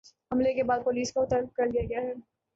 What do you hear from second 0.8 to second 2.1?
police کو طلب کر لیا گیا